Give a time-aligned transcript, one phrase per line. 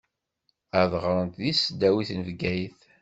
[0.81, 2.79] Ad ɣṛent di tesdawit n Bgayet.